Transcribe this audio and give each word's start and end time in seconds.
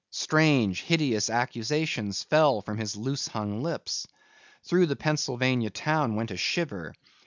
Strange, 0.15 0.81
hideous 0.81 1.29
accusations 1.29 2.23
fell 2.23 2.63
from 2.63 2.79
his 2.79 2.95
loosehung 2.95 3.61
lips. 3.61 4.07
Through 4.63 4.87
the 4.87 4.95
Pennsylvania 4.95 5.69
town 5.69 6.15
went 6.15 6.31
a 6.31 6.37
shiver. 6.37 6.95